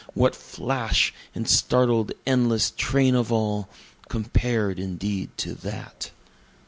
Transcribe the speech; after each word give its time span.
what 0.15 0.35
flash 0.35 1.13
and 1.35 1.47
started 1.47 2.15
endless 2.25 2.71
train 2.75 3.13
of 3.13 3.31
all! 3.31 3.69
compared 4.09 4.79
indeed 4.79 5.29
to 5.37 5.53
that! 5.53 6.09